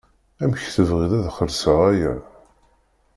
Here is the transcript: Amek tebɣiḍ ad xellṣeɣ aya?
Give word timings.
Amek 0.43 0.61
tebɣiḍ 0.75 1.13
ad 1.19 1.27
xellṣeɣ 1.35 1.79
aya? 1.89 2.13